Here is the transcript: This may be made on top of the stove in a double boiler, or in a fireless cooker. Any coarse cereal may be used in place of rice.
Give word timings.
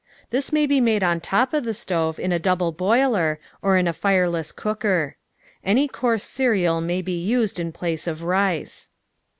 This 0.31 0.51
may 0.51 0.65
be 0.65 0.81
made 0.81 1.03
on 1.03 1.19
top 1.21 1.53
of 1.53 1.63
the 1.63 1.75
stove 1.75 2.17
in 2.17 2.31
a 2.31 2.39
double 2.39 2.71
boiler, 2.71 3.39
or 3.61 3.77
in 3.77 3.87
a 3.87 3.93
fireless 3.93 4.51
cooker. 4.51 5.15
Any 5.63 5.87
coarse 5.87 6.23
cereal 6.23 6.81
may 6.81 7.03
be 7.03 7.21
used 7.23 7.59
in 7.59 7.71
place 7.71 8.07
of 8.07 8.23
rice. 8.23 8.89